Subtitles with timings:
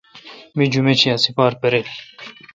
[0.57, 1.87] می جمیت شی ا ہ سیپار پِریل۔